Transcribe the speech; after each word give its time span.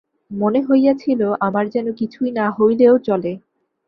মনে 0.31 0.59
হইয়াছিল 0.61 1.21
আমার 1.39 1.65
যেন 1.69 1.87
কিছুই 1.93 2.31
না 2.31 2.45
হইলেও 2.57 2.95
চলে। 2.99 3.31